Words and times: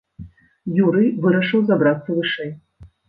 Юрый 0.85 1.05
вырашыў 1.25 1.61
забрацца 1.71 2.09
вышэй. 2.21 2.51